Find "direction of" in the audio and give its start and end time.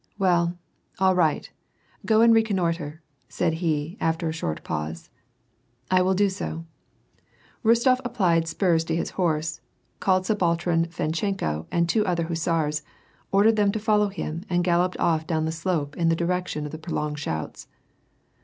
16.15-16.71